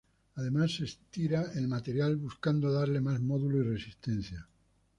[0.37, 4.47] Además se estira el material buscando darle más módulo y resistencia.